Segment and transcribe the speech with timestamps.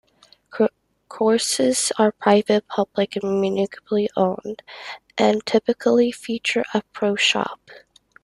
[1.09, 4.63] Courses are private, public, and municipally owned,
[5.15, 7.69] and typically feature a pro shop.